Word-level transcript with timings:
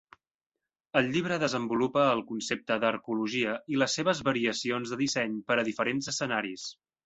El 1.01 1.09
llibre 1.15 1.37
desenvolupa 1.43 2.07
el 2.15 2.23
concepte 2.31 2.79
d'arcologia 2.85 3.53
i 3.75 3.79
les 3.83 3.99
seves 4.01 4.25
variacions 4.33 4.95
de 4.97 5.03
disseny 5.07 5.41
per 5.51 5.59
a 5.65 5.71
diferents 5.73 6.15
escenaris. 6.17 6.69